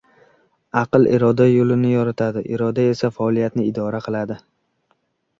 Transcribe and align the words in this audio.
Aql 0.79 1.03
iroda 1.17 1.45
yo‘lini 1.49 1.91
yoritadi, 1.91 2.43
iroda 2.57 2.85
esa 2.93 3.11
faoliyatni 3.19 3.67
idora 3.73 4.01
qiladi. 4.07 4.39